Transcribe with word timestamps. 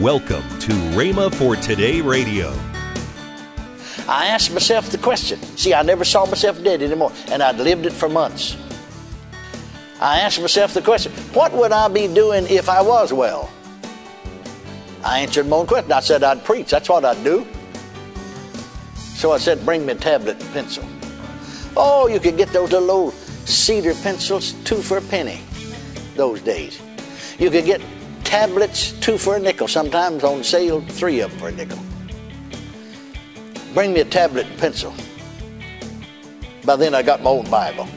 Welcome 0.00 0.46
to 0.58 0.72
Rhema 0.92 1.34
for 1.34 1.56
Today 1.56 2.02
Radio. 2.02 2.50
I 4.06 4.26
asked 4.26 4.52
myself 4.52 4.90
the 4.90 4.98
question. 4.98 5.40
See, 5.56 5.72
I 5.72 5.80
never 5.80 6.04
saw 6.04 6.26
myself 6.26 6.62
dead 6.62 6.82
anymore, 6.82 7.12
and 7.28 7.42
I'd 7.42 7.56
lived 7.56 7.86
it 7.86 7.94
for 7.94 8.06
months. 8.06 8.58
I 9.98 10.20
asked 10.20 10.38
myself 10.38 10.74
the 10.74 10.82
question 10.82 11.12
what 11.32 11.50
would 11.54 11.72
I 11.72 11.88
be 11.88 12.08
doing 12.08 12.46
if 12.48 12.68
I 12.68 12.82
was 12.82 13.10
well? 13.10 13.50
I 15.02 15.20
answered 15.20 15.46
my 15.46 15.56
own 15.56 15.66
question. 15.66 15.90
I 15.90 16.00
said 16.00 16.22
I'd 16.22 16.44
preach. 16.44 16.68
That's 16.68 16.90
what 16.90 17.06
I'd 17.06 17.24
do. 17.24 17.46
So 18.96 19.32
I 19.32 19.38
said, 19.38 19.64
bring 19.64 19.86
me 19.86 19.94
a 19.94 19.96
tablet 19.96 20.38
and 20.38 20.52
pencil. 20.52 20.84
Oh, 21.74 22.06
you 22.06 22.20
could 22.20 22.36
get 22.36 22.50
those 22.50 22.70
little 22.70 22.90
old 22.90 23.14
cedar 23.14 23.94
pencils, 23.94 24.52
two 24.64 24.82
for 24.82 24.98
a 24.98 25.02
penny 25.02 25.40
those 26.16 26.42
days. 26.42 26.78
You 27.38 27.50
could 27.50 27.64
get 27.64 27.80
tablets, 28.36 28.92
two 29.00 29.16
for 29.16 29.36
a 29.36 29.38
nickel, 29.38 29.66
sometimes 29.66 30.22
on 30.22 30.44
sale, 30.44 30.82
three 30.82 31.20
of 31.20 31.30
them 31.30 31.40
for 31.40 31.48
a 31.48 31.52
nickel. 31.52 31.78
Bring 33.72 33.94
me 33.94 34.00
a 34.00 34.04
tablet 34.04 34.44
and 34.46 34.58
pencil. 34.58 34.92
By 36.62 36.76
then, 36.76 36.94
I 36.94 37.02
got 37.02 37.22
my 37.22 37.30
own 37.30 37.48
Bible. 37.48 37.88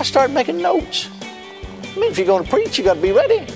I 0.00 0.02
started 0.02 0.34
making 0.34 0.60
notes. 0.60 1.08
I 1.22 1.94
mean, 1.96 2.10
if 2.10 2.18
you're 2.18 2.26
going 2.26 2.42
to 2.42 2.50
preach, 2.50 2.76
you 2.76 2.82
got 2.82 2.94
to 2.94 3.00
be 3.00 3.12
ready. 3.12 3.46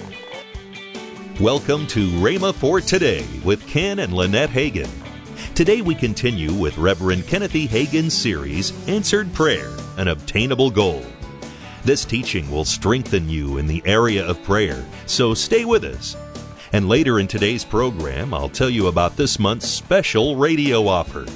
Welcome 1.41 1.88
to 1.88 2.09
Rhema 2.23 2.54
for 2.54 2.80
Today 2.80 3.27
with 3.43 3.66
Ken 3.66 3.98
and 3.98 4.12
Lynette 4.12 4.51
Hagin. 4.51 4.91
Today 5.57 5.80
we 5.80 5.96
continue 5.96 6.52
with 6.52 6.79
Reverend 6.79 7.27
Kenneth. 7.27 7.51
Hagin's 7.51 8.15
series, 8.15 8.70
Answered 8.88 9.34
Prayer, 9.34 9.73
an 9.96 10.07
Obtainable 10.07 10.70
Goal. 10.70 11.04
This 11.84 12.05
teaching 12.05 12.51
will 12.51 12.66
strengthen 12.66 13.29
you 13.29 13.57
in 13.57 13.66
the 13.66 13.83
area 13.87 14.27
of 14.27 14.43
prayer, 14.43 14.84
so 15.07 15.33
stay 15.33 15.65
with 15.65 15.84
us. 15.84 16.16
And 16.73 16.88
later 16.88 17.19
in 17.19 17.27
today's 17.27 17.65
program, 17.65 18.34
I'll 18.34 18.51
tell 18.51 18.69
you 18.71 18.88
about 18.88 19.16
this 19.16 19.38
month's 19.38 19.69
special 19.69 20.37
radio 20.37 20.87
offer. 20.87 21.27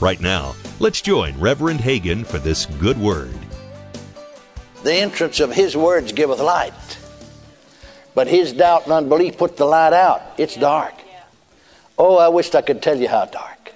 Right 0.00 0.20
now, 0.20 0.54
let's 0.80 1.00
join 1.00 1.38
Reverend 1.38 1.80
Hagin 1.80 2.26
for 2.26 2.38
this 2.38 2.66
good 2.66 2.98
word. 2.98 3.38
The 4.82 4.94
entrance 4.94 5.40
of 5.40 5.52
his 5.52 5.76
words 5.76 6.12
giveth 6.12 6.40
light, 6.40 6.98
but 8.14 8.26
his 8.26 8.52
doubt 8.52 8.84
and 8.84 8.92
unbelief 8.92 9.38
put 9.38 9.56
the 9.56 9.64
light 9.64 9.92
out. 9.92 10.20
It's 10.36 10.56
dark. 10.56 10.94
Oh, 11.96 12.18
I 12.18 12.28
wished 12.28 12.56
I 12.56 12.60
could 12.60 12.82
tell 12.82 12.98
you 12.98 13.08
how 13.08 13.24
dark. 13.26 13.72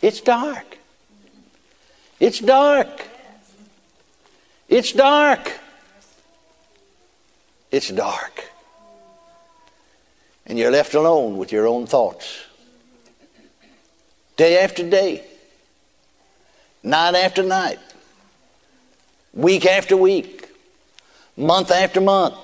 It's 0.00 0.20
dark. 0.20 0.78
It's 2.20 2.38
dark. 2.38 3.02
It's 4.68 4.92
dark. 4.92 5.52
It's 7.70 7.88
dark. 7.88 8.44
And 10.46 10.58
you're 10.58 10.70
left 10.70 10.94
alone 10.94 11.36
with 11.36 11.52
your 11.52 11.66
own 11.66 11.86
thoughts. 11.86 12.44
Day 14.36 14.62
after 14.62 14.88
day, 14.88 15.24
night 16.82 17.14
after 17.14 17.42
night, 17.42 17.80
week 19.34 19.66
after 19.66 19.96
week, 19.96 20.48
month 21.36 21.70
after 21.70 22.00
month. 22.00 22.36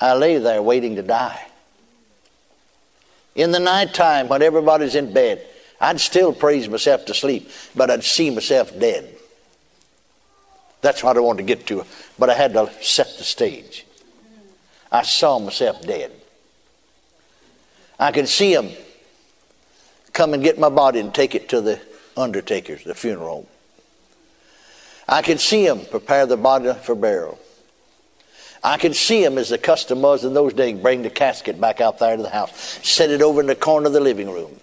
I 0.00 0.14
lay 0.14 0.38
there 0.38 0.62
waiting 0.62 0.96
to 0.96 1.02
die. 1.02 1.46
In 3.34 3.52
the 3.52 3.60
nighttime, 3.60 4.28
when 4.28 4.42
everybody's 4.42 4.94
in 4.94 5.12
bed, 5.12 5.46
I'd 5.80 6.00
still 6.00 6.32
praise 6.32 6.68
myself 6.68 7.04
to 7.06 7.14
sleep, 7.14 7.50
but 7.74 7.90
I'd 7.90 8.04
see 8.04 8.30
myself 8.30 8.76
dead. 8.78 9.18
That's 10.82 11.02
what 11.02 11.16
I 11.16 11.20
wanted 11.20 11.38
to 11.38 11.54
get 11.54 11.66
to, 11.68 11.84
but 12.18 12.28
I 12.28 12.34
had 12.34 12.52
to 12.52 12.70
set 12.82 13.16
the 13.16 13.24
stage. 13.24 13.86
I 14.90 15.02
saw 15.02 15.38
myself 15.38 15.80
dead. 15.82 16.12
I 17.98 18.12
could 18.12 18.28
see 18.28 18.52
him 18.52 18.70
come 20.12 20.34
and 20.34 20.42
get 20.42 20.58
my 20.58 20.68
body 20.68 21.00
and 21.00 21.14
take 21.14 21.34
it 21.34 21.48
to 21.50 21.60
the 21.60 21.80
undertaker's, 22.16 22.84
the 22.84 22.94
funeral. 22.94 23.48
I 25.08 25.22
could 25.22 25.40
see 25.40 25.66
him 25.66 25.80
prepare 25.86 26.26
the 26.26 26.36
body 26.36 26.72
for 26.74 26.94
burial. 26.94 27.38
I 28.64 28.76
could 28.76 28.94
see 28.94 29.24
him 29.24 29.38
as 29.38 29.48
the 29.48 29.58
custom 29.58 30.02
was 30.02 30.24
in 30.24 30.34
those 30.34 30.52
days, 30.52 30.78
bring 30.78 31.02
the 31.02 31.10
casket 31.10 31.60
back 31.60 31.80
out 31.80 31.98
there 31.98 32.16
to 32.16 32.22
the 32.22 32.30
house, 32.30 32.78
set 32.82 33.10
it 33.10 33.22
over 33.22 33.40
in 33.40 33.46
the 33.46 33.56
corner 33.56 33.86
of 33.86 33.92
the 33.92 34.00
living 34.00 34.30
room. 34.30 34.60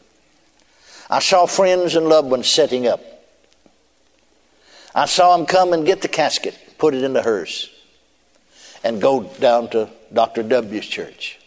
I 1.09 1.19
saw 1.19 1.45
friends 1.45 1.95
and 1.95 2.07
loved 2.07 2.29
ones 2.29 2.47
setting 2.47 2.87
up. 2.87 3.01
I 4.99 5.05
saw 5.05 5.33
him 5.33 5.45
come 5.45 5.71
and 5.71 5.85
get 5.85 6.01
the 6.01 6.09
casket, 6.09 6.57
put 6.77 6.93
it 6.93 7.05
in 7.05 7.13
the 7.13 7.21
hearse, 7.21 7.69
and 8.83 9.01
go 9.01 9.23
down 9.39 9.69
to 9.69 9.87
Dr. 10.11 10.43
W.'s 10.43 10.85
church. 10.85 11.39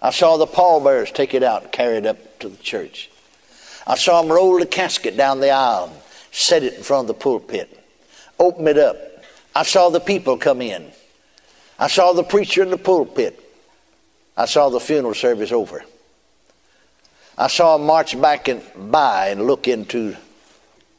I 0.00 0.12
saw 0.12 0.36
the 0.36 0.46
pallbearers 0.46 1.10
take 1.10 1.34
it 1.34 1.42
out 1.42 1.64
and 1.64 1.72
carry 1.72 1.96
it 1.96 2.06
up 2.06 2.38
to 2.38 2.48
the 2.48 2.62
church. 2.62 3.10
I 3.84 3.96
saw 3.96 4.22
him 4.22 4.30
roll 4.30 4.60
the 4.60 4.66
casket 4.66 5.16
down 5.16 5.40
the 5.40 5.50
aisle 5.50 5.92
set 6.30 6.62
it 6.62 6.74
in 6.74 6.84
front 6.84 7.02
of 7.02 7.08
the 7.08 7.20
pulpit, 7.20 7.84
open 8.38 8.68
it 8.68 8.78
up. 8.78 8.96
I 9.56 9.64
saw 9.64 9.90
the 9.90 9.98
people 9.98 10.38
come 10.38 10.62
in. 10.62 10.92
I 11.80 11.88
saw 11.88 12.12
the 12.12 12.22
preacher 12.22 12.62
in 12.62 12.70
the 12.70 12.78
pulpit. 12.78 13.42
I 14.36 14.44
saw 14.44 14.68
the 14.68 14.78
funeral 14.78 15.14
service 15.14 15.50
over. 15.50 15.84
I 17.36 17.48
saw 17.48 17.74
him 17.74 17.86
march 17.86 18.20
back 18.20 18.46
and 18.46 18.62
by 18.92 19.30
and 19.30 19.48
look 19.48 19.66
into 19.66 20.16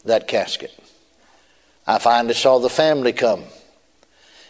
that 0.03 0.27
casket. 0.27 0.77
I 1.85 1.99
finally 1.99 2.33
saw 2.33 2.59
the 2.59 2.69
family 2.69 3.13
come. 3.13 3.43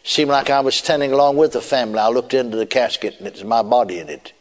Seemed 0.04 0.32
like 0.32 0.50
I 0.50 0.60
was 0.60 0.76
standing 0.76 1.14
along 1.14 1.38
with 1.38 1.54
the 1.54 1.62
family. 1.62 2.00
I 2.00 2.10
looked 2.10 2.34
into 2.34 2.58
the 2.58 2.66
casket 2.66 3.16
and 3.18 3.28
it 3.28 3.34
was 3.34 3.44
my 3.44 3.64
body 3.64 4.00
in 4.00 4.10
it. 4.10 4.34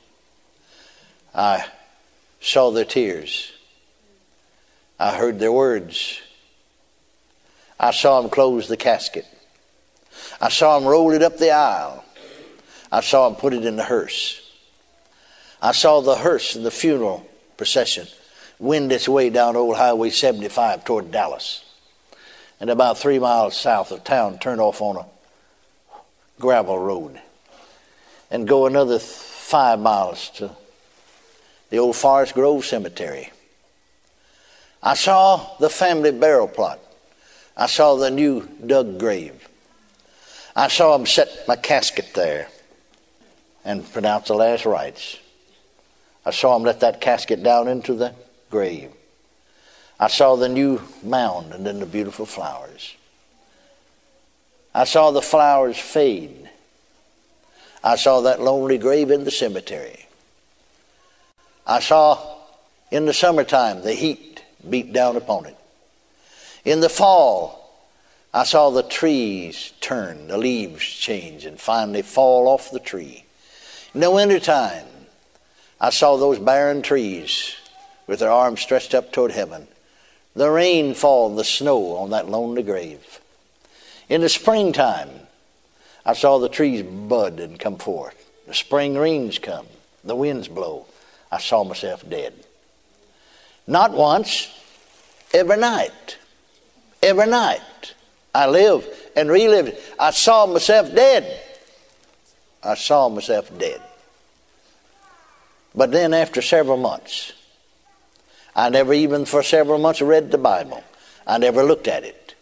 I 1.34 1.64
saw 2.40 2.70
their 2.70 2.84
tears. 2.84 3.52
I 4.98 5.16
heard 5.16 5.38
their 5.38 5.52
words. 5.52 6.20
I 7.78 7.92
saw 7.92 8.20
them 8.20 8.30
close 8.30 8.68
the 8.68 8.76
casket. 8.76 9.26
I 10.40 10.48
saw 10.48 10.76
him 10.78 10.84
roll 10.84 11.12
it 11.12 11.22
up 11.22 11.38
the 11.38 11.50
aisle. 11.50 12.04
I 12.90 13.00
saw 13.00 13.26
him 13.28 13.36
put 13.36 13.54
it 13.54 13.64
in 13.64 13.76
the 13.76 13.84
hearse. 13.84 14.40
I 15.62 15.72
saw 15.72 16.00
the 16.00 16.16
hearse 16.16 16.56
in 16.56 16.64
the 16.64 16.70
funeral 16.70 17.26
procession 17.56 18.06
wind 18.58 18.92
its 18.92 19.08
way 19.08 19.30
down 19.30 19.56
old 19.56 19.76
Highway 19.76 20.10
75 20.10 20.84
toward 20.84 21.10
Dallas. 21.10 21.64
And 22.62 22.70
about 22.70 22.96
three 22.96 23.18
miles 23.18 23.56
south 23.56 23.90
of 23.90 24.04
town, 24.04 24.38
turn 24.38 24.60
off 24.60 24.80
on 24.80 24.96
a 24.96 25.06
gravel 26.38 26.78
road 26.78 27.20
and 28.30 28.46
go 28.46 28.66
another 28.66 29.00
five 29.00 29.80
miles 29.80 30.30
to 30.36 30.52
the 31.70 31.78
old 31.78 31.96
Forest 31.96 32.34
Grove 32.34 32.64
Cemetery. 32.64 33.32
I 34.80 34.94
saw 34.94 35.56
the 35.58 35.68
family 35.68 36.12
burial 36.12 36.46
plot. 36.46 36.78
I 37.56 37.66
saw 37.66 37.96
the 37.96 38.12
new 38.12 38.48
dug 38.64 38.96
grave. 38.96 39.48
I 40.54 40.68
saw 40.68 40.94
him 40.94 41.04
set 41.04 41.48
my 41.48 41.56
casket 41.56 42.14
there 42.14 42.46
and 43.64 43.92
pronounce 43.92 44.28
the 44.28 44.34
last 44.34 44.66
rites. 44.66 45.18
I 46.24 46.30
saw 46.30 46.54
him 46.54 46.62
let 46.62 46.78
that 46.78 47.00
casket 47.00 47.42
down 47.42 47.66
into 47.66 47.94
the 47.94 48.14
grave. 48.50 48.92
I 50.02 50.08
saw 50.08 50.34
the 50.34 50.48
new 50.48 50.82
mound 51.04 51.54
and 51.54 51.64
then 51.64 51.78
the 51.78 51.86
beautiful 51.86 52.26
flowers. 52.26 52.96
I 54.74 54.82
saw 54.82 55.12
the 55.12 55.22
flowers 55.22 55.78
fade. 55.78 56.50
I 57.84 57.94
saw 57.94 58.22
that 58.22 58.40
lonely 58.40 58.78
grave 58.78 59.12
in 59.12 59.22
the 59.22 59.30
cemetery. 59.30 60.06
I 61.64 61.78
saw 61.78 62.18
in 62.90 63.06
the 63.06 63.12
summertime 63.14 63.82
the 63.82 63.94
heat 63.94 64.42
beat 64.68 64.92
down 64.92 65.14
upon 65.16 65.46
it. 65.46 65.56
In 66.64 66.80
the 66.80 66.88
fall, 66.88 67.72
I 68.34 68.42
saw 68.42 68.70
the 68.70 68.82
trees 68.82 69.72
turn, 69.80 70.26
the 70.26 70.36
leaves 70.36 70.82
change, 70.82 71.44
and 71.44 71.60
finally 71.60 72.02
fall 72.02 72.48
off 72.48 72.72
the 72.72 72.80
tree. 72.80 73.24
In 73.94 74.00
the 74.00 74.10
wintertime, 74.10 74.86
I 75.80 75.90
saw 75.90 76.16
those 76.16 76.40
barren 76.40 76.82
trees 76.82 77.54
with 78.08 78.18
their 78.18 78.32
arms 78.32 78.60
stretched 78.60 78.94
up 78.94 79.12
toward 79.12 79.30
heaven. 79.30 79.68
The 80.34 80.50
rain 80.50 80.94
fall, 80.94 81.34
the 81.34 81.44
snow 81.44 81.96
on 81.96 82.10
that 82.10 82.28
lonely 82.28 82.62
grave. 82.62 83.20
In 84.08 84.20
the 84.20 84.28
springtime, 84.28 85.10
I 86.04 86.14
saw 86.14 86.38
the 86.38 86.48
trees 86.48 86.82
bud 86.82 87.38
and 87.38 87.58
come 87.58 87.76
forth. 87.76 88.18
The 88.46 88.54
spring 88.54 88.96
rains 88.96 89.38
come, 89.38 89.66
the 90.04 90.16
winds 90.16 90.48
blow. 90.48 90.86
I 91.30 91.38
saw 91.38 91.64
myself 91.64 92.08
dead. 92.08 92.34
Not 93.66 93.92
once, 93.92 94.48
every 95.32 95.56
night. 95.56 96.18
Every 97.02 97.26
night. 97.26 97.94
I 98.34 98.48
lived 98.48 98.88
and 99.14 99.30
relived. 99.30 99.76
I 99.98 100.10
saw 100.10 100.46
myself 100.46 100.94
dead. 100.94 101.40
I 102.62 102.74
saw 102.74 103.08
myself 103.08 103.56
dead. 103.58 103.82
But 105.74 105.90
then, 105.90 106.12
after 106.12 106.42
several 106.42 106.76
months, 106.76 107.32
I 108.54 108.68
never 108.68 108.92
even 108.92 109.24
for 109.24 109.42
several 109.42 109.78
months 109.78 110.02
read 110.02 110.30
the 110.30 110.38
Bible. 110.38 110.84
I 111.26 111.38
never 111.38 111.62
looked 111.62 111.88
at 111.88 112.04
it. 112.04 112.34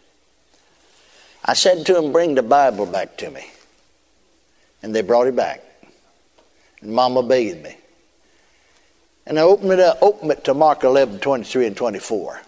I 1.43 1.53
said 1.53 1.85
to 1.85 1.93
them, 1.93 2.11
Bring 2.11 2.35
the 2.35 2.43
Bible 2.43 2.85
back 2.85 3.17
to 3.17 3.29
me. 3.29 3.45
And 4.83 4.93
they 4.93 5.01
brought 5.01 5.27
it 5.27 5.35
back. 5.35 5.63
And 6.81 6.91
Mama 6.91 7.23
bathed 7.23 7.63
me. 7.63 7.77
And 9.25 9.39
I 9.39 9.43
opened 9.43 9.71
it 9.71 9.79
up, 9.79 9.99
opened 10.01 10.31
it 10.31 10.43
to 10.45 10.53
Mark 10.53 10.83
11, 10.83 11.19
23 11.19 11.67
and 11.67 11.77
24. 11.77 12.41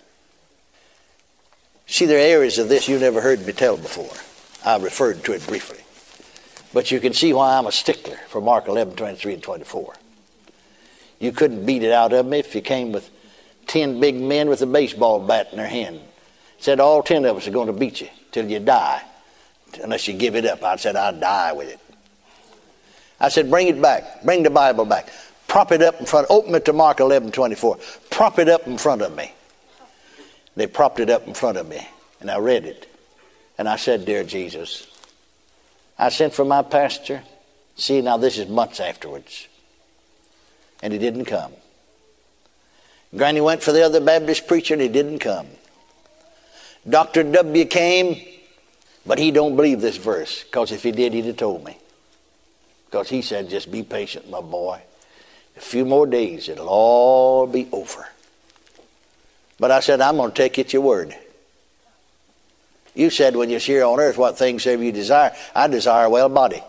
See, 1.86 2.06
there 2.06 2.18
are 2.18 2.22
areas 2.22 2.58
of 2.58 2.70
this 2.70 2.88
you 2.88 2.98
never 2.98 3.22
heard 3.22 3.46
me 3.46 3.54
tell 3.54 3.78
before. 3.78 4.12
I 4.66 4.78
referred 4.78 5.24
to 5.26 5.34
it 5.34 5.46
briefly. 5.46 5.80
But 6.74 6.90
you 6.90 7.00
can 7.00 7.14
see 7.14 7.34
why 7.34 7.58
I'm 7.58 7.68
a 7.68 7.72
stickler 7.72 8.18
for 8.28 8.42
Mark 8.42 8.68
11, 8.68 8.96
23 8.96 9.36
and 9.36 9.44
24. 9.44 9.94
You 11.20 11.32
couldn't 11.32 11.66
beat 11.66 11.84
it 11.84 11.92
out 11.92 12.12
of 12.14 12.26
me 12.26 12.40
if 12.40 12.56
you 12.56 12.62
came 12.62 12.92
with 12.92 13.10
10 13.68 14.00
big 14.00 14.16
men 14.16 14.50
with 14.50 14.62
a 14.62 14.66
baseball 14.66 15.20
bat 15.20 15.50
in 15.52 15.58
their 15.58 15.68
hand. 15.68 16.00
Said 16.60 16.80
all 16.80 17.04
10 17.04 17.26
of 17.26 17.38
us 17.38 17.48
are 17.48 17.52
going 17.52 17.68
to 17.68 17.74
beat 17.74 18.02
you 18.02 18.10
till 18.32 18.50
you 18.50 18.60
die, 18.60 19.02
unless 19.82 20.08
you 20.08 20.14
give 20.14 20.36
it 20.36 20.46
up. 20.46 20.64
I 20.64 20.76
said, 20.78 20.96
I'd 20.96 21.20
die 21.20 21.54
with 21.54 21.70
it. 21.70 21.80
I 23.20 23.30
said, 23.30 23.50
bring 23.50 23.68
it 23.68 23.82
back. 23.82 24.24
Bring 24.24 24.44
the 24.44 24.50
Bible 24.50 24.86
back. 24.86 25.10
Prop 25.48 25.72
it 25.72 25.82
up 25.82 26.00
in 26.00 26.06
front. 26.06 26.28
Open 26.30 26.56
it 26.56 26.66
to 26.66 26.74
Mark 26.74 27.00
11, 27.00 27.32
24. 27.32 27.78
Prop 28.10 28.40
it 28.40 28.50
up 28.50 28.66
in 28.68 28.78
front 28.78 29.02
of 29.02 29.16
me. 29.16 29.32
They 30.56 30.68
propped 30.68 31.00
it 31.00 31.10
up 31.10 31.28
in 31.28 31.34
front 31.34 31.58
of 31.58 31.68
me, 31.68 31.88
and 32.20 32.30
I 32.30 32.38
read 32.38 32.66
it. 32.66 32.88
And 33.58 33.68
I 33.68 33.76
said, 33.76 34.06
Dear 34.06 34.24
Jesus, 34.24 34.88
I 35.98 36.10
sent 36.10 36.34
for 36.34 36.46
my 36.46 36.62
pastor. 36.62 37.24
See, 37.76 38.02
now 38.02 38.18
this 38.18 38.38
is 38.38 38.48
months 38.48 38.80
afterwards. 38.80 39.48
And 40.82 40.94
he 40.94 41.00
didn't 41.00 41.26
come. 41.26 41.54
Granny 43.16 43.42
went 43.42 43.62
for 43.62 43.72
the 43.72 43.84
other 43.84 44.00
Baptist 44.00 44.48
preacher, 44.48 44.74
and 44.74 44.82
he 44.82 44.90
didn't 44.90 45.20
come. 45.20 45.48
Dr. 46.88 47.24
W 47.24 47.66
came, 47.66 48.20
but 49.06 49.20
he 49.20 49.32
don't 49.32 49.56
believe 49.56 49.82
this 49.82 49.98
verse, 49.98 50.44
because 50.44 50.72
if 50.72 50.84
he 50.84 50.92
did, 50.92 51.14
he'd 51.14 51.26
have 51.26 51.38
told 51.38 51.64
me. 51.64 51.78
Because 52.86 53.10
he 53.10 53.22
said, 53.22 53.50
just 53.50 53.72
be 53.72 53.84
patient, 53.84 54.30
my 54.30 54.42
boy. 54.42 54.82
A 55.56 55.62
few 55.62 55.86
more 55.86 56.08
days, 56.08 56.50
it'll 56.50 56.68
all 56.68 57.48
be 57.48 57.68
over. 57.72 58.08
But 59.60 59.72
I 59.72 59.80
said, 59.80 60.02
I'm 60.02 60.18
going 60.18 60.32
to 60.32 60.36
take 60.36 60.58
at 60.60 60.74
your 60.74 60.82
word. 60.82 61.16
You 62.96 63.10
said 63.10 63.36
when 63.36 63.50
you're 63.50 63.60
here 63.60 63.84
on 63.84 64.00
earth, 64.00 64.18
what 64.18 64.38
things 64.38 64.64
have 64.66 64.82
you 64.82 64.92
desire? 64.92 65.36
I 65.56 65.68
desire 65.68 66.06
a 66.06 66.10
well 66.10 66.30
body. 66.30 66.62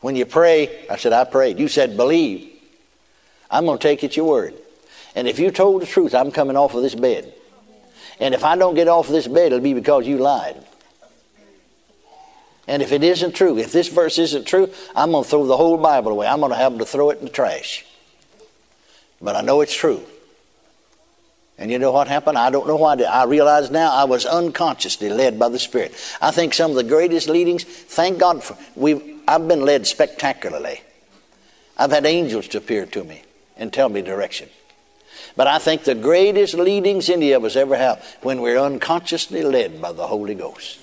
When 0.00 0.16
you 0.16 0.26
pray, 0.26 0.86
I 0.88 0.96
said, 0.96 1.12
I 1.12 1.24
prayed. 1.24 1.58
You 1.58 1.68
said, 1.68 1.96
believe. 1.96 2.50
I'm 3.50 3.64
going 3.64 3.78
to 3.78 3.82
take 3.82 4.02
at 4.02 4.16
your 4.16 4.26
word. 4.26 4.54
And 5.14 5.28
if 5.28 5.38
you 5.38 5.50
told 5.50 5.82
the 5.82 5.86
truth, 5.86 6.14
I'm 6.14 6.30
coming 6.30 6.56
off 6.56 6.74
of 6.74 6.82
this 6.82 6.94
bed. 6.94 7.32
And 8.20 8.34
if 8.34 8.44
I 8.44 8.56
don't 8.56 8.74
get 8.74 8.88
off 8.88 9.06
of 9.06 9.12
this 9.12 9.26
bed, 9.26 9.46
it'll 9.46 9.60
be 9.60 9.74
because 9.74 10.06
you 10.06 10.18
lied. 10.18 10.56
And 12.66 12.82
if 12.82 12.92
it 12.92 13.02
isn't 13.02 13.34
true, 13.34 13.58
if 13.58 13.72
this 13.72 13.88
verse 13.88 14.18
isn't 14.18 14.46
true, 14.46 14.72
I'm 14.96 15.10
going 15.10 15.24
to 15.24 15.30
throw 15.30 15.46
the 15.46 15.56
whole 15.56 15.76
Bible 15.76 16.12
away. 16.12 16.26
I'm 16.26 16.40
going 16.40 16.52
to 16.52 16.56
have 16.56 16.72
them 16.72 16.78
to 16.78 16.86
throw 16.86 17.10
it 17.10 17.18
in 17.18 17.24
the 17.24 17.30
trash. 17.30 17.84
But 19.20 19.36
I 19.36 19.42
know 19.42 19.60
it's 19.60 19.74
true. 19.74 20.02
And 21.58 21.70
you 21.70 21.78
know 21.78 21.92
what 21.92 22.08
happened? 22.08 22.36
I 22.36 22.50
don't 22.50 22.66
know 22.66 22.76
why. 22.76 22.94
I 22.94 23.24
realize 23.24 23.70
now 23.70 23.92
I 23.92 24.04
was 24.04 24.26
unconsciously 24.26 25.08
led 25.08 25.38
by 25.38 25.48
the 25.48 25.58
Spirit. 25.58 25.94
I 26.20 26.30
think 26.30 26.54
some 26.54 26.70
of 26.70 26.76
the 26.76 26.82
greatest 26.82 27.28
leadings, 27.28 27.62
thank 27.62 28.18
God 28.18 28.42
for, 28.42 28.56
we 28.74 29.14
I've 29.26 29.46
been 29.46 29.62
led 29.62 29.86
spectacularly. 29.86 30.82
I've 31.76 31.90
had 31.90 32.06
angels 32.06 32.48
to 32.48 32.58
appear 32.58 32.86
to 32.86 33.04
me 33.04 33.22
and 33.56 33.72
tell 33.72 33.88
me 33.88 34.02
direction. 34.02 34.48
But 35.36 35.46
I 35.46 35.58
think 35.58 35.84
the 35.84 35.94
greatest 35.94 36.54
leadings 36.54 37.08
any 37.08 37.32
of 37.32 37.44
us 37.44 37.56
ever 37.56 37.76
have 37.76 38.04
when 38.22 38.40
we're 38.40 38.58
unconsciously 38.58 39.42
led 39.42 39.80
by 39.80 39.92
the 39.92 40.06
Holy 40.06 40.34
Ghost. 40.34 40.80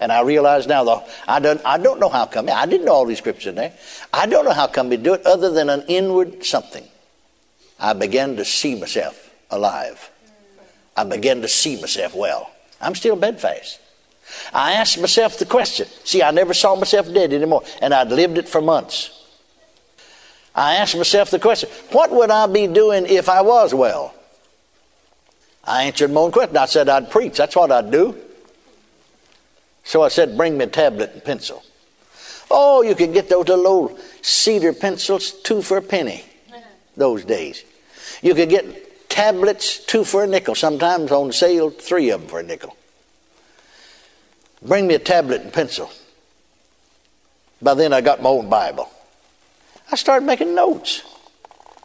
And 0.00 0.12
I 0.12 0.20
realize 0.22 0.66
now, 0.66 0.84
though, 0.84 1.04
I 1.26 1.40
don't, 1.40 1.60
I 1.64 1.78
don't 1.78 1.98
know 1.98 2.08
how 2.10 2.26
come. 2.26 2.50
I 2.50 2.66
didn't 2.66 2.84
know 2.84 2.92
all 2.92 3.06
these 3.06 3.18
scriptures 3.18 3.46
in 3.46 3.54
there. 3.54 3.72
I 4.12 4.26
don't 4.26 4.44
know 4.44 4.52
how 4.52 4.66
come 4.66 4.88
we 4.90 4.96
do 4.96 5.14
it 5.14 5.24
other 5.24 5.50
than 5.50 5.70
an 5.70 5.84
inward 5.88 6.44
something. 6.44 6.86
I 7.78 7.92
began 7.94 8.36
to 8.36 8.44
see 8.44 8.78
myself 8.78 9.30
alive. 9.50 10.10
I 10.96 11.04
began 11.04 11.40
to 11.42 11.48
see 11.48 11.80
myself 11.80 12.14
well. 12.14 12.50
I'm 12.80 12.94
still 12.94 13.16
bedfast. 13.16 13.80
I 14.52 14.72
asked 14.72 14.98
myself 14.98 15.38
the 15.38 15.46
question. 15.46 15.86
See, 16.04 16.22
I 16.22 16.30
never 16.30 16.54
saw 16.54 16.76
myself 16.76 17.12
dead 17.12 17.32
anymore, 17.32 17.62
and 17.80 17.94
I'd 17.94 18.08
lived 18.08 18.38
it 18.38 18.48
for 18.48 18.60
months. 18.60 19.23
I 20.54 20.76
asked 20.76 20.96
myself 20.96 21.30
the 21.30 21.38
question 21.38 21.68
what 21.90 22.10
would 22.10 22.30
I 22.30 22.46
be 22.46 22.66
doing 22.66 23.06
if 23.06 23.28
I 23.28 23.42
was 23.42 23.74
well? 23.74 24.14
I 25.64 25.84
answered 25.84 26.12
my 26.12 26.20
own 26.20 26.32
question. 26.32 26.56
I 26.56 26.66
said 26.66 26.88
I'd 26.88 27.10
preach. 27.10 27.36
That's 27.36 27.56
what 27.56 27.72
I'd 27.72 27.90
do. 27.90 28.16
So 29.84 30.02
I 30.02 30.08
said, 30.08 30.36
bring 30.36 30.56
me 30.56 30.64
a 30.64 30.68
tablet 30.68 31.12
and 31.12 31.24
pencil. 31.24 31.62
Oh, 32.50 32.82
you 32.82 32.94
could 32.94 33.12
get 33.12 33.28
those 33.28 33.48
little 33.48 33.66
old 33.66 34.00
cedar 34.22 34.72
pencils, 34.72 35.32
two 35.42 35.62
for 35.62 35.76
a 35.76 35.82
penny, 35.82 36.24
those 36.96 37.24
days. 37.24 37.64
You 38.22 38.34
could 38.34 38.48
get 38.48 39.08
tablets, 39.10 39.78
two 39.78 40.04
for 40.04 40.24
a 40.24 40.26
nickel, 40.26 40.54
sometimes 40.54 41.10
on 41.10 41.32
sale, 41.32 41.70
three 41.70 42.10
of 42.10 42.22
them 42.22 42.30
for 42.30 42.40
a 42.40 42.42
nickel. 42.42 42.76
Bring 44.62 44.86
me 44.86 44.94
a 44.94 44.98
tablet 44.98 45.42
and 45.42 45.52
pencil. 45.52 45.90
By 47.60 47.74
then, 47.74 47.92
I 47.92 48.00
got 48.00 48.22
my 48.22 48.30
own 48.30 48.48
Bible. 48.48 48.90
I 49.94 49.96
started 49.96 50.26
making 50.26 50.56
notes. 50.56 51.04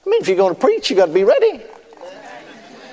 I 0.03 0.09
mean, 0.09 0.19
if 0.19 0.27
you're 0.27 0.35
going 0.35 0.55
to 0.55 0.59
preach, 0.59 0.89
you 0.89 0.95
got 0.95 1.05
to 1.05 1.13
be 1.13 1.23
ready. 1.23 1.57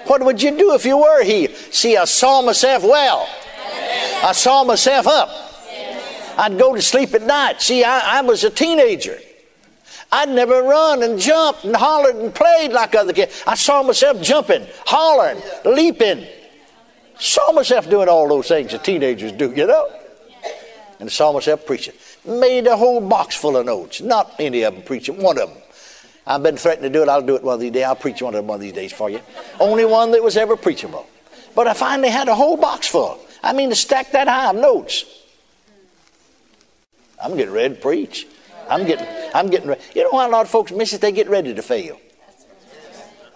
What 0.08 0.22
would 0.22 0.42
you 0.42 0.50
do 0.58 0.74
if 0.74 0.84
you 0.84 0.98
were 0.98 1.24
here? 1.24 1.48
See, 1.70 1.96
I 1.96 2.04
saw 2.04 2.42
myself 2.42 2.82
well. 2.82 3.26
I 4.22 4.32
saw 4.32 4.62
myself 4.62 5.06
up. 5.06 5.30
I'd 6.36 6.58
go 6.58 6.74
to 6.74 6.82
sleep 6.82 7.14
at 7.14 7.22
night. 7.22 7.62
See, 7.62 7.82
I, 7.82 8.18
I 8.18 8.20
was 8.20 8.44
a 8.44 8.50
teenager. 8.50 9.18
I'd 10.12 10.28
never 10.28 10.62
run 10.62 11.02
and 11.02 11.18
jumped 11.18 11.64
and 11.64 11.74
hollered 11.74 12.16
and 12.16 12.34
played 12.34 12.72
like 12.72 12.94
other 12.94 13.14
kids. 13.14 13.42
I 13.46 13.54
saw 13.54 13.82
myself 13.82 14.20
jumping, 14.20 14.66
hollering, 14.84 15.40
leaping. 15.64 16.26
Saw 17.18 17.52
myself 17.52 17.88
doing 17.88 18.10
all 18.10 18.28
those 18.28 18.48
things 18.48 18.72
that 18.72 18.84
teenagers 18.84 19.32
do, 19.32 19.50
you 19.50 19.66
know? 19.66 19.88
And 21.00 21.10
saw 21.10 21.32
myself 21.32 21.64
preaching. 21.64 21.94
Made 22.26 22.66
a 22.66 22.76
whole 22.76 23.00
box 23.00 23.36
full 23.36 23.56
of 23.56 23.66
notes. 23.66 24.00
Not 24.00 24.34
any 24.38 24.62
of 24.62 24.74
them 24.74 24.82
preaching, 24.82 25.22
one 25.22 25.40
of 25.40 25.48
them. 25.48 25.62
I've 26.26 26.42
been 26.42 26.56
threatening 26.56 26.92
to 26.92 26.98
do 26.98 27.02
it. 27.02 27.08
I'll 27.08 27.22
do 27.22 27.36
it 27.36 27.42
one 27.42 27.54
of 27.54 27.60
these 27.60 27.70
days. 27.70 27.84
I'll 27.84 27.94
preach 27.94 28.20
one 28.20 28.34
of 28.34 28.38
them 28.38 28.48
one 28.48 28.56
of 28.56 28.62
these 28.62 28.72
days 28.72 28.92
for 28.92 29.08
you. 29.08 29.20
Only 29.60 29.84
one 29.84 30.10
that 30.10 30.22
was 30.22 30.36
ever 30.36 30.56
preachable. 30.56 31.06
But 31.54 31.68
I 31.68 31.74
finally 31.74 32.08
had 32.08 32.28
a 32.28 32.34
whole 32.34 32.56
box 32.56 32.88
full. 32.88 33.20
I 33.42 33.52
mean, 33.52 33.70
to 33.70 33.76
stack 33.76 34.10
that 34.12 34.26
high 34.26 34.50
of 34.50 34.56
notes. 34.56 35.04
I'm 37.22 37.36
getting 37.36 37.54
ready 37.54 37.74
to 37.74 37.80
preach. 37.80 38.26
I'm 38.68 38.84
getting, 38.86 39.06
I'm 39.34 39.48
getting 39.48 39.68
ready. 39.68 39.80
You 39.94 40.02
know 40.02 40.10
why 40.10 40.26
a 40.26 40.28
lot 40.28 40.42
of 40.42 40.50
folks 40.50 40.72
miss 40.72 40.92
it? 40.92 41.00
They 41.00 41.12
get 41.12 41.28
ready 41.28 41.54
to 41.54 41.62
fail. 41.62 42.00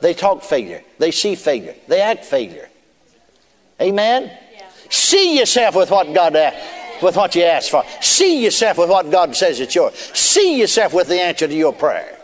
They 0.00 0.12
talk 0.12 0.43
failure. 0.43 0.83
They 0.99 1.12
see 1.12 1.37
failure. 1.37 1.76
They 1.87 2.00
act 2.00 2.25
failure. 2.25 2.69
Amen? 3.81 4.25
Yeah. 4.53 4.67
See 4.88 5.38
yourself 5.38 5.76
with 5.76 5.91
what 5.91 6.12
God 6.12 6.35
uh, 6.35 6.50
with 7.02 7.16
what 7.16 7.35
you 7.35 7.42
ask 7.42 7.71
for. 7.71 7.85
See 8.00 8.45
yourself 8.45 8.78
with 8.78 8.90
what 8.90 9.11
God 9.11 9.35
says 9.37 9.61
it's 9.61 9.75
yours. 9.75 9.95
See 9.95 10.59
yourself 10.61 10.95
with 10.95 11.09
the 11.09 11.21
answer 11.21 11.47
to 11.47 11.54
your 11.54 11.73
prayer. 11.73 12.16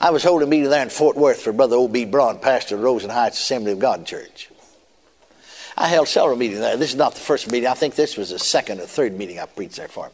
I 0.00 0.10
was 0.10 0.24
holding 0.24 0.48
a 0.48 0.50
meeting 0.50 0.68
there 0.68 0.82
in 0.82 0.90
Fort 0.90 1.16
Worth 1.16 1.42
for 1.42 1.52
Brother 1.52 1.76
O.B. 1.76 2.06
Braun, 2.06 2.38
pastor 2.40 2.74
of 2.74 2.82
Rosen 2.82 3.08
Heights 3.08 3.38
Assembly 3.38 3.70
of 3.70 3.78
God 3.78 4.04
Church. 4.04 4.50
I 5.76 5.86
held 5.86 6.08
several 6.08 6.36
meetings 6.36 6.60
there. 6.60 6.76
This 6.76 6.90
is 6.90 6.96
not 6.96 7.14
the 7.14 7.20
first 7.20 7.50
meeting. 7.50 7.68
I 7.68 7.74
think 7.74 7.94
this 7.94 8.16
was 8.16 8.30
the 8.30 8.38
second 8.38 8.80
or 8.80 8.86
third 8.86 9.16
meeting 9.16 9.38
I 9.38 9.46
preached 9.46 9.76
there 9.76 9.88
for 9.88 10.06
him. 10.06 10.12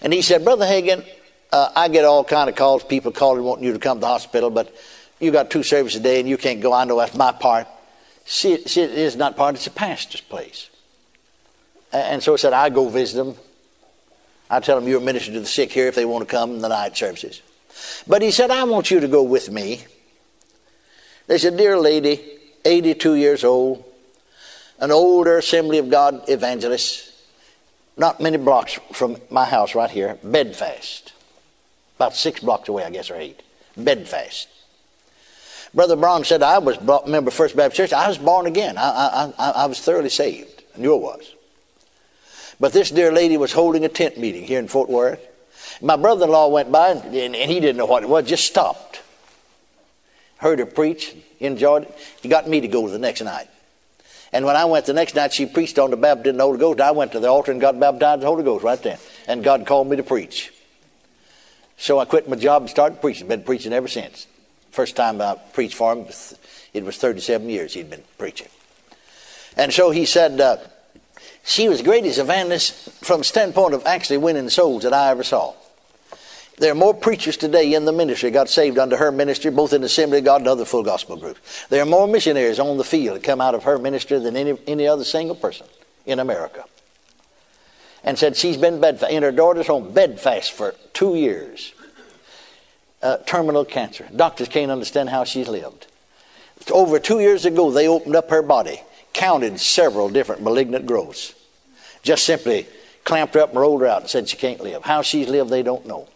And 0.00 0.12
he 0.12 0.22
said, 0.22 0.44
Brother 0.44 0.64
Hagin, 0.64 1.06
uh, 1.52 1.70
I 1.76 1.88
get 1.88 2.04
all 2.04 2.24
kind 2.24 2.48
of 2.48 2.56
calls, 2.56 2.84
people 2.84 3.12
calling 3.12 3.42
wanting 3.44 3.64
you 3.64 3.72
to 3.74 3.78
come 3.78 3.98
to 3.98 4.00
the 4.00 4.06
hospital, 4.06 4.50
but 4.50 4.74
you 5.20 5.30
got 5.30 5.50
two 5.50 5.62
services 5.62 6.00
a 6.00 6.02
day 6.02 6.20
and 6.20 6.28
you 6.28 6.36
can't 6.36 6.60
go. 6.60 6.72
I 6.72 6.84
know 6.84 6.98
that's 6.98 7.14
my 7.14 7.32
part. 7.32 7.66
See, 8.24 8.62
see 8.66 8.82
it 8.82 8.92
is 8.92 9.16
not 9.16 9.36
part, 9.36 9.54
it's 9.54 9.66
a 9.66 9.70
pastor's 9.70 10.20
place. 10.20 10.70
And 11.92 12.22
so 12.22 12.32
he 12.32 12.38
said, 12.38 12.52
I 12.52 12.68
go 12.68 12.88
visit 12.88 13.16
them. 13.16 13.34
I 14.50 14.60
tell 14.60 14.80
them 14.80 14.88
you're 14.88 15.00
minister 15.00 15.32
to 15.32 15.40
the 15.40 15.46
sick 15.46 15.72
here 15.72 15.88
if 15.88 15.94
they 15.94 16.04
want 16.04 16.26
to 16.26 16.30
come 16.30 16.54
in 16.54 16.58
the 16.60 16.68
night 16.68 16.96
services. 16.96 17.42
But 18.06 18.22
he 18.22 18.30
said, 18.30 18.50
I 18.50 18.64
want 18.64 18.90
you 18.90 19.00
to 19.00 19.08
go 19.08 19.22
with 19.22 19.50
me. 19.50 19.84
They 21.26 21.38
said, 21.38 21.56
Dear 21.56 21.78
lady, 21.78 22.20
82 22.64 23.14
years 23.14 23.44
old, 23.44 23.84
an 24.78 24.90
older 24.90 25.38
Assembly 25.38 25.78
of 25.78 25.90
God 25.90 26.28
evangelist, 26.28 27.12
not 27.96 28.20
many 28.20 28.36
blocks 28.36 28.78
from 28.92 29.18
my 29.30 29.44
house 29.44 29.74
right 29.74 29.90
here, 29.90 30.18
bedfast. 30.22 31.12
About 31.96 32.14
six 32.14 32.40
blocks 32.40 32.68
away, 32.68 32.84
I 32.84 32.90
guess, 32.90 33.10
or 33.10 33.16
eight. 33.16 33.42
Bedfast. 33.76 34.48
Brother 35.74 35.96
Braun 35.96 36.24
said, 36.24 36.42
I 36.42 36.58
was 36.58 36.80
member 37.06 37.28
of 37.28 37.34
First 37.34 37.56
Baptist 37.56 37.76
Church. 37.76 37.92
I 37.92 38.08
was 38.08 38.18
born 38.18 38.46
again. 38.46 38.78
I, 38.78 39.32
I, 39.38 39.50
I 39.50 39.66
was 39.66 39.80
thoroughly 39.80 40.08
saved. 40.08 40.62
I 40.74 40.80
knew 40.80 40.94
I 40.94 40.98
was. 40.98 41.34
But 42.60 42.72
this 42.72 42.90
dear 42.90 43.12
lady 43.12 43.36
was 43.36 43.52
holding 43.52 43.84
a 43.84 43.88
tent 43.88 44.18
meeting 44.18 44.44
here 44.44 44.58
in 44.58 44.68
Fort 44.68 44.88
Worth. 44.88 45.20
My 45.80 45.96
brother 45.96 46.24
in 46.24 46.30
law 46.30 46.48
went 46.48 46.72
by 46.72 46.90
and, 46.90 47.14
and, 47.14 47.34
he 47.34 47.60
didn't 47.60 47.76
know 47.76 47.86
what 47.86 48.02
it 48.02 48.08
was, 48.08 48.26
just 48.26 48.46
stopped. 48.46 49.02
Heard 50.38 50.58
her 50.58 50.66
preach, 50.66 51.14
enjoyed 51.40 51.84
it. 51.84 51.94
He 52.22 52.28
got 52.28 52.48
me 52.48 52.60
to 52.60 52.68
go 52.68 52.88
the 52.88 52.98
next 52.98 53.20
night. 53.22 53.48
And 54.32 54.44
when 54.44 54.56
I 54.56 54.64
went 54.66 54.86
the 54.86 54.92
next 54.92 55.14
night, 55.14 55.32
she 55.32 55.46
preached 55.46 55.78
on 55.78 55.90
the 55.90 55.96
baptism 55.96 56.34
of 56.34 56.36
the 56.36 56.42
Holy 56.44 56.58
Ghost. 56.58 56.80
I 56.80 56.90
went 56.90 57.12
to 57.12 57.20
the 57.20 57.28
altar 57.28 57.52
and 57.52 57.60
got 57.60 57.78
baptized 57.78 58.14
in 58.14 58.20
the 58.20 58.26
Holy 58.26 58.44
Ghost 58.44 58.64
right 58.64 58.82
then. 58.82 58.98
and 59.26 59.42
God 59.42 59.66
called 59.66 59.88
me 59.88 59.96
to 59.96 60.02
preach. 60.02 60.52
So 61.76 61.98
I 61.98 62.04
quit 62.04 62.28
my 62.28 62.36
job 62.36 62.62
and 62.62 62.70
started 62.70 63.00
preaching. 63.00 63.28
Been 63.28 63.42
preaching 63.42 63.72
ever 63.72 63.88
since. 63.88 64.26
First 64.70 64.96
time 64.96 65.20
I 65.20 65.36
preached 65.52 65.74
for 65.74 65.92
him, 65.92 66.06
it 66.74 66.84
was 66.84 66.96
37 66.96 67.48
years 67.48 67.74
he'd 67.74 67.88
been 67.88 68.04
preaching. 68.18 68.48
And 69.56 69.72
so 69.72 69.90
he 69.90 70.04
said, 70.04 70.40
uh, 70.40 70.58
she 71.48 71.66
was 71.66 71.78
the 71.78 71.84
greatest 71.84 72.18
evangelist 72.18 72.74
from 73.02 73.20
the 73.20 73.24
standpoint 73.24 73.72
of 73.72 73.86
actually 73.86 74.18
winning 74.18 74.50
souls 74.50 74.82
that 74.82 74.92
I 74.92 75.10
ever 75.10 75.24
saw. 75.24 75.54
There 76.58 76.70
are 76.70 76.74
more 76.74 76.92
preachers 76.92 77.38
today 77.38 77.72
in 77.72 77.86
the 77.86 77.92
ministry 77.92 78.30
got 78.30 78.50
saved 78.50 78.78
under 78.78 78.98
her 78.98 79.10
ministry, 79.10 79.50
both 79.50 79.72
in 79.72 79.80
the 79.80 79.86
Assembly 79.86 80.18
of 80.18 80.24
God 80.24 80.42
and 80.42 80.48
other 80.48 80.66
full 80.66 80.82
gospel 80.82 81.16
groups. 81.16 81.66
There 81.70 81.80
are 81.80 81.86
more 81.86 82.06
missionaries 82.06 82.58
on 82.58 82.76
the 82.76 82.84
field 82.84 83.16
that 83.16 83.22
come 83.22 83.40
out 83.40 83.54
of 83.54 83.62
her 83.62 83.78
ministry 83.78 84.18
than 84.18 84.36
any, 84.36 84.58
any 84.66 84.86
other 84.86 85.04
single 85.04 85.36
person 85.36 85.66
in 86.04 86.18
America. 86.18 86.64
And 88.04 88.18
said 88.18 88.36
she's 88.36 88.58
been 88.58 88.78
bedfast 88.78 89.10
in 89.10 89.22
her 89.22 89.32
daughter's 89.32 89.68
home 89.68 89.92
bedfast 89.92 90.52
for 90.52 90.74
two 90.92 91.14
years. 91.14 91.72
Uh, 93.00 93.16
terminal 93.24 93.64
cancer. 93.64 94.06
Doctors 94.14 94.48
can't 94.48 94.70
understand 94.70 95.08
how 95.08 95.24
she's 95.24 95.48
lived. 95.48 95.86
Over 96.70 96.98
two 96.98 97.20
years 97.20 97.46
ago, 97.46 97.70
they 97.70 97.88
opened 97.88 98.16
up 98.16 98.28
her 98.28 98.42
body, 98.42 98.82
counted 99.14 99.58
several 99.60 100.10
different 100.10 100.42
malignant 100.42 100.84
growths. 100.84 101.34
Just 102.08 102.24
simply 102.24 102.66
clamped 103.04 103.34
her 103.34 103.40
up 103.40 103.50
and 103.50 103.60
rolled 103.60 103.82
her 103.82 103.86
out 103.86 104.00
and 104.00 104.08
said 104.08 104.30
she 104.30 104.38
can't 104.38 104.62
live. 104.62 104.82
How 104.82 105.02
she's 105.02 105.28
lived, 105.28 105.50
they 105.50 105.62
don't 105.62 105.84
know. 105.84 106.08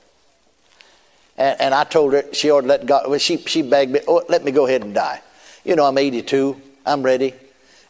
And, 1.37 1.61
and 1.61 1.75
I 1.75 1.85
told 1.85 2.15
her 2.15 2.25
she 2.33 2.51
ought 2.51 2.63
to 2.63 2.67
let 2.67 2.87
God, 2.87 3.11
well, 3.11 3.19
she, 3.19 3.37
she 3.37 3.61
begged 3.61 3.93
me, 3.93 4.01
oh, 4.09 4.25
let 4.31 4.43
me 4.43 4.53
go 4.53 4.67
ahead 4.67 4.81
and 4.81 4.95
die. 4.95 5.21
You 5.67 5.77
know, 5.77 5.85
I'm 5.85 5.99
82, 5.99 6.59
I'm 6.87 7.03
ready. 7.03 7.35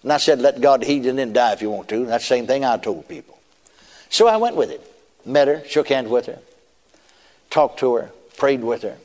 And 0.02 0.12
I 0.12 0.16
said, 0.16 0.40
let 0.40 0.61
God 0.61 0.82
heed 0.82 1.06
and 1.06 1.16
then 1.16 1.32
die 1.32 1.52
if 1.52 1.62
you 1.62 1.71
want 1.71 1.88
to. 1.90 2.04
That's 2.04 2.25
the 2.25 2.26
same 2.26 2.49
thing 2.49 2.64
I 2.64 2.76
told 2.76 3.06
people. 3.06 3.38
So 4.09 4.26
I 4.26 4.37
went 4.37 4.56
with 4.56 4.73
it. 4.73 4.80
Met 5.25 5.47
her, 5.47 5.62
shook 5.68 5.87
hands 5.87 6.09
with 6.09 6.26
her, 6.26 6.40
talked 7.50 7.78
to 7.78 7.94
her, 7.94 8.11
prayed 8.37 8.64
with 8.64 8.82
her. 8.82 8.97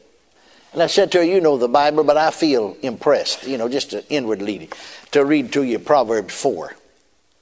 And 0.73 0.81
I 0.81 0.87
said 0.87 1.11
to 1.11 1.19
her, 1.19 1.23
You 1.23 1.39
know 1.39 1.59
the 1.59 1.67
Bible, 1.67 2.03
but 2.03 2.17
I 2.17 2.31
feel 2.31 2.75
impressed, 2.81 3.45
you 3.45 3.59
know, 3.59 3.69
just 3.69 3.93
an 3.93 4.05
inward 4.09 4.41
leading, 4.41 4.69
to 5.11 5.23
read 5.23 5.53
to 5.53 5.61
you 5.61 5.77
Proverbs 5.77 6.33
4. 6.33 6.75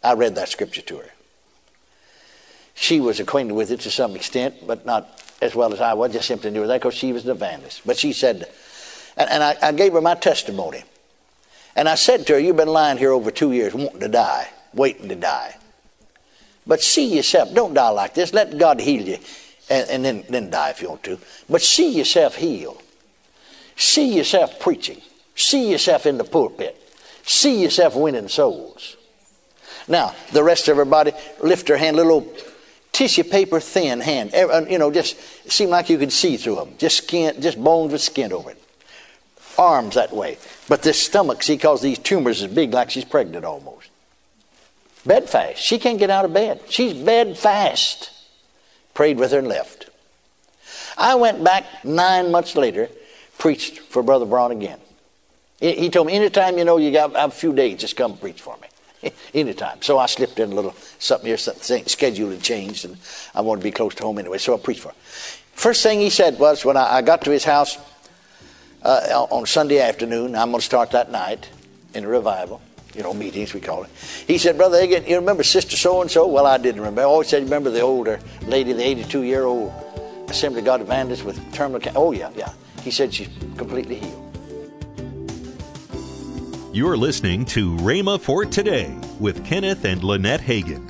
I 0.03 0.15
read 0.15 0.35
that 0.35 0.50
scripture 0.50 0.81
to 0.81 0.97
her. 0.97 1.12
She 2.75 3.00
was 3.00 3.20
acquainted 3.20 3.53
with 3.53 3.72
it 3.72 3.79
to 3.82 3.91
some 3.91 4.15
extent, 4.15 4.67
but 4.67 4.86
not 4.86 5.22
as 5.41 5.55
well 5.55 5.74
as 5.74 5.82
I 5.82 5.94
was, 5.94 6.13
just 6.13 6.27
simply 6.27 6.51
knew 6.51 6.67
that 6.67 6.82
because 6.82 6.94
she 6.94 7.13
was 7.13 7.25
an 7.25 7.32
evangelist. 7.32 7.82
But 7.86 7.98
she 7.98 8.13
said, 8.13 8.48
and, 9.17 9.29
and 9.29 9.44
I, 9.44 9.55
I 9.62 9.72
gave 9.72 9.94
her 9.94 10.01
my 10.01 10.15
testimony. 10.15 10.84
And 11.75 11.89
I 11.89 11.96
said 11.96 12.27
to 12.27 12.34
her, 12.34 12.39
You've 12.39 12.58
been 12.58 12.67
lying 12.67 12.98
here 12.98 13.12
over 13.12 13.32
two 13.32 13.51
years, 13.51 13.74
wanting 13.74 14.00
to 14.01 14.08
die, 14.08 14.50
waiting 14.74 15.10
to 15.10 15.15
die. 15.15 15.55
But 16.67 16.82
see 16.82 17.15
yourself, 17.15 17.53
don't 17.53 17.74
die 17.74 17.89
like 17.89 18.13
this. 18.13 18.34
Let 18.34 18.58
God 18.58 18.79
heal 18.79 19.08
you, 19.08 19.17
and, 19.70 19.89
and 19.89 20.05
then, 20.05 20.24
then 20.29 20.50
die 20.50 20.70
if 20.70 20.82
you 20.82 20.89
want 20.89 21.03
to. 21.03 21.20
But 21.50 21.62
see 21.62 21.91
yourself 21.91 22.36
healed. 22.36 22.82
See 23.75 24.15
yourself 24.15 24.60
preaching. 24.60 25.01
See 25.36 25.70
yourself 25.70 26.05
in 26.05 26.17
the 26.17 26.24
pulpit. 26.24 26.82
See 27.24 27.62
yourself 27.62 27.96
winning 27.96 28.29
souls. 28.29 28.96
Now, 29.88 30.15
the 30.32 30.44
rest 30.44 30.67
of 30.67 30.72
everybody, 30.72 31.12
lift 31.41 31.67
their 31.67 31.77
hand, 31.77 31.98
a 31.98 32.03
little 32.03 32.27
tissue 32.95 33.25
paper 33.25 33.59
thin 33.59 33.99
hand. 33.99 34.33
Uh, 34.33 34.65
you 34.69 34.79
know, 34.79 34.89
just 34.89 35.17
seemed 35.51 35.69
like 35.69 35.89
you 35.89 35.97
could 35.97 36.13
see 36.13 36.37
through 36.37 36.55
them. 36.55 36.73
Just 36.77 36.97
skin, 36.97 37.41
just 37.41 37.61
bones 37.61 37.91
with 37.91 38.01
skin 38.01 38.31
over 38.31 38.51
it. 38.51 38.61
Arms 39.57 39.95
that 39.95 40.13
way. 40.13 40.37
But 40.69 40.81
this 40.81 41.01
stomach, 41.01 41.43
see, 41.43 41.55
because 41.55 41.81
these 41.81 41.99
tumors 41.99 42.41
is 42.41 42.51
big 42.51 42.73
like 42.73 42.89
she's 42.89 43.05
pregnant 43.05 43.43
almost. 43.43 43.89
Bed 45.05 45.29
fast. 45.29 45.59
She 45.59 45.77
can't 45.77 45.99
get 45.99 46.09
out 46.09 46.25
of 46.25 46.33
bed. 46.33 46.61
She's 46.69 46.93
bed 46.93 47.37
fast. 47.37 48.11
Prayed 48.93 49.17
with 49.17 49.31
her 49.31 49.39
and 49.39 49.47
left. 49.47 49.89
I 50.97 51.15
went 51.15 51.43
back 51.43 51.65
nine 51.83 52.31
months 52.31 52.55
later, 52.55 52.89
preached 53.37 53.79
for 53.79 54.01
Brother 54.01 54.25
Braun 54.25 54.51
again. 54.51 54.79
He 55.59 55.89
told 55.89 56.07
me, 56.07 56.13
anytime 56.13 56.57
you 56.57 56.63
know 56.63 56.77
you 56.77 56.91
got 56.91 57.11
a 57.15 57.29
few 57.29 57.53
days, 57.53 57.79
just 57.79 57.95
come 57.97 58.17
preach 58.17 58.41
for 58.41 58.55
me. 58.61 58.67
anytime. 59.33 59.81
So 59.81 59.97
I 59.97 60.05
slipped 60.05 60.39
in 60.39 60.51
a 60.51 60.55
little 60.55 60.75
something 61.00 61.27
here, 61.27 61.38
something, 61.38 61.85
schedule 61.85 62.29
had 62.29 62.41
changed, 62.41 62.85
and 62.85 62.97
I 63.33 63.41
wanted 63.41 63.62
to 63.62 63.63
be 63.65 63.71
close 63.71 63.95
to 63.95 64.03
home 64.03 64.17
anyway, 64.19 64.38
so 64.38 64.53
I 64.53 64.57
preached 64.57 64.81
for 64.81 64.89
him. 64.89 64.95
First 65.53 65.83
thing 65.83 66.00
he 66.00 66.09
said 66.09 66.38
was 66.38 66.65
when 66.65 66.77
I, 66.77 66.95
I 66.97 67.01
got 67.01 67.21
to 67.24 67.31
his 67.31 67.43
house 67.43 67.77
uh, 68.83 69.25
on 69.31 69.45
Sunday 69.45 69.79
afternoon, 69.79 70.35
I'm 70.35 70.51
going 70.51 70.59
to 70.59 70.65
start 70.65 70.91
that 70.91 71.12
night 71.12 71.50
in 71.93 72.03
a 72.03 72.07
revival, 72.07 72.62
you 72.93 73.03
know, 73.03 73.13
meetings 73.13 73.53
we 73.53 73.62
call 73.62 73.83
it. 73.83 73.89
He 74.27 74.38
said, 74.38 74.57
Brother 74.57 74.77
Hagin, 74.77 75.07
you 75.07 75.15
remember 75.15 75.43
Sister 75.43 75.75
So 75.75 76.01
and 76.01 76.12
so? 76.12 76.27
Well, 76.27 76.45
I 76.45 76.57
didn't 76.57 76.81
remember. 76.81 77.01
I 77.01 77.05
always 77.05 77.29
said, 77.29 77.41
Remember 77.43 77.71
the 77.71 77.81
older 77.81 78.19
lady, 78.43 78.74
the 78.74 78.83
82 78.83 79.24
year 79.24 79.45
old 79.45 79.74
Assembly 80.27 80.59
of 80.59 80.65
God 80.65 80.81
evangelist 80.81 81.24
with 81.24 81.38
terminal 81.53 81.79
cancer? 81.79 82.00
Oh, 82.00 82.12
yeah, 82.12 82.29
yeah. 82.35 82.51
He 82.83 82.91
said 82.91 83.13
she's 83.13 83.29
completely 83.57 83.95
healed. 83.95 84.25
You're 86.75 86.98
listening 86.98 87.46
to 87.46 87.77
Rhema 87.77 88.20
for 88.20 88.44
Today 88.44 88.94
with 89.17 89.46
Kenneth 89.46 89.86
and 89.86 90.03
Lynette 90.03 90.41
Hagin. 90.41 90.86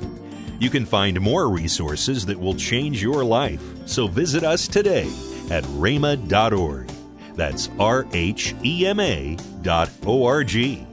You 0.59 0.71
can 0.71 0.83
find 0.83 1.21
more 1.21 1.47
resources 1.47 2.25
that 2.25 2.39
will 2.39 2.55
change 2.55 3.03
your 3.03 3.23
life, 3.23 3.61
so 3.85 4.07
visit 4.07 4.43
us 4.43 4.67
today 4.67 5.07
at 5.51 5.63
rhema.org. 5.75 6.89
That's 7.35 7.69
R 7.77 8.07
H 8.13 8.55
E 8.63 8.87
M 8.87 8.99
A 8.99 9.37
dot 9.61 9.91
O 10.07 10.25
R 10.25 10.43
G. 10.43 10.87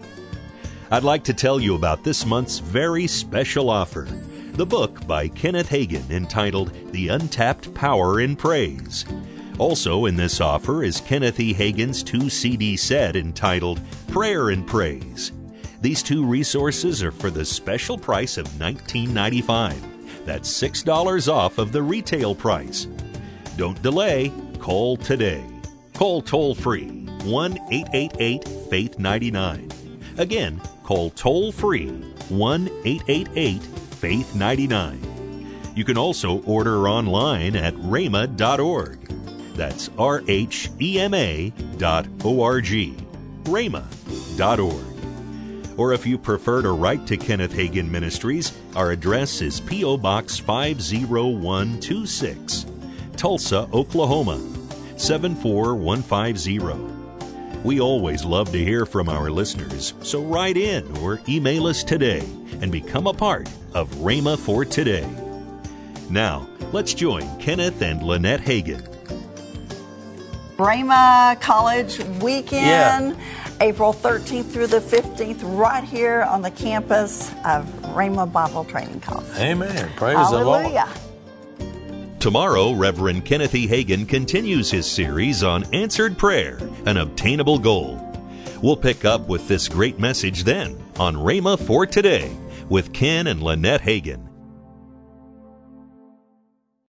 I'd 0.90 1.04
like 1.04 1.24
to 1.24 1.32
tell 1.32 1.58
you 1.58 1.74
about 1.74 2.04
this 2.04 2.26
month's 2.26 2.58
very 2.58 3.06
special 3.06 3.70
offer 3.70 4.06
the 4.52 4.66
book 4.66 5.06
by 5.06 5.28
Kenneth 5.28 5.70
Hagin 5.70 6.10
entitled 6.10 6.70
The 6.92 7.08
Untapped 7.08 7.72
Power 7.72 8.20
in 8.20 8.36
Praise. 8.36 9.06
Also 9.62 10.06
in 10.06 10.16
this 10.16 10.40
offer 10.40 10.82
is 10.82 11.00
Kenneth 11.02 11.38
E. 11.38 11.52
Hagin's 11.52 12.02
two 12.02 12.28
CD 12.28 12.76
set 12.76 13.14
entitled 13.14 13.80
Prayer 14.08 14.50
and 14.50 14.66
Praise. 14.66 15.30
These 15.80 16.02
two 16.02 16.26
resources 16.26 17.00
are 17.00 17.12
for 17.12 17.30
the 17.30 17.44
special 17.44 17.96
price 17.96 18.38
of 18.38 18.48
$19.95. 18.58 20.24
That's 20.24 20.50
$6 20.50 21.32
off 21.32 21.58
of 21.58 21.70
the 21.70 21.80
retail 21.80 22.34
price. 22.34 22.88
Don't 23.56 23.80
delay, 23.82 24.32
call 24.58 24.96
today. 24.96 25.44
Call 25.94 26.22
toll 26.22 26.56
free 26.56 26.88
1 27.22 27.56
888 27.70 28.48
Faith 28.68 28.98
99. 28.98 29.70
Again, 30.18 30.60
call 30.82 31.10
toll 31.10 31.52
free 31.52 31.86
1 32.30 32.68
888 32.84 33.62
Faith 33.62 34.34
99. 34.34 35.12
You 35.76 35.84
can 35.84 35.96
also 35.96 36.42
order 36.42 36.88
online 36.88 37.54
at 37.54 37.74
rhema.org. 37.76 39.01
That's 39.54 39.90
R 39.98 40.22
H 40.28 40.70
E 40.80 41.00
M 41.00 41.14
A 41.14 41.52
dot 41.78 42.06
org. 42.24 42.68
Or 45.76 45.92
if 45.92 46.06
you 46.06 46.16
prefer 46.18 46.62
to 46.62 46.72
write 46.72 47.06
to 47.06 47.16
Kenneth 47.16 47.52
Hagin 47.52 47.88
Ministries, 47.88 48.52
our 48.76 48.90
address 48.90 49.40
is 49.40 49.60
P.O. 49.60 49.96
Box 49.96 50.38
50126, 50.38 52.66
Tulsa, 53.16 53.66
Oklahoma 53.72 54.38
74150. 54.98 57.62
We 57.64 57.80
always 57.80 58.22
love 58.24 58.52
to 58.52 58.62
hear 58.62 58.84
from 58.84 59.08
our 59.08 59.30
listeners, 59.30 59.94
so 60.02 60.22
write 60.22 60.58
in 60.58 60.94
or 60.98 61.22
email 61.28 61.68
us 61.68 61.82
today 61.82 62.20
and 62.60 62.70
become 62.70 63.06
a 63.06 63.14
part 63.14 63.48
of 63.72 63.88
Rhema 63.94 64.38
for 64.38 64.66
Today. 64.66 65.08
Now, 66.10 66.46
let's 66.72 66.92
join 66.92 67.38
Kenneth 67.38 67.80
and 67.80 68.02
Lynette 68.02 68.42
Hagin 68.42 68.91
Rhema 70.56 71.40
College 71.40 71.98
weekend. 72.22 73.16
Yeah. 73.16 73.38
April 73.60 73.92
13th 73.92 74.50
through 74.50 74.66
the 74.66 74.80
15th, 74.80 75.40
right 75.56 75.84
here 75.84 76.22
on 76.22 76.42
the 76.42 76.50
campus 76.50 77.30
of 77.44 77.64
Rhema 77.94 78.30
Bible 78.30 78.64
Training 78.64 78.98
College. 79.00 79.36
Amen. 79.36 79.88
Praise 79.94 80.16
Hallelujah. 80.16 80.88
the 81.58 81.64
Lord. 81.64 82.20
Tomorrow, 82.20 82.72
Reverend 82.72 83.24
Kenneth 83.24 83.54
E. 83.54 83.68
Hagin 83.68 84.08
continues 84.08 84.70
his 84.70 84.90
series 84.90 85.44
on 85.44 85.64
answered 85.72 86.18
prayer, 86.18 86.58
an 86.86 86.96
obtainable 86.96 87.58
goal. 87.58 88.00
We'll 88.62 88.76
pick 88.76 89.04
up 89.04 89.28
with 89.28 89.46
this 89.48 89.68
great 89.68 89.98
message 89.98 90.44
then 90.44 90.80
on 90.96 91.14
Rhema 91.14 91.58
for 91.58 91.86
Today 91.86 92.36
with 92.68 92.92
Ken 92.92 93.26
and 93.26 93.42
Lynette 93.42 93.82
Hagin. 93.82 94.31